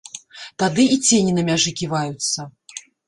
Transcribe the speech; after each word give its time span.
Тады 0.61 0.85
і 0.95 0.97
цені 1.09 1.35
на 1.37 1.43
мяжы 1.49 1.75
ківаюцца. 1.83 2.47